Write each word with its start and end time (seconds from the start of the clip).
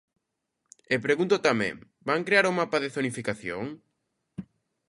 E 0.93 0.95
pregunto 1.05 1.43
tamén: 1.47 1.75
¿van 2.07 2.21
crear 2.27 2.45
o 2.47 2.55
mapa 2.59 2.77
de 2.83 2.91
zonificación? 2.95 3.63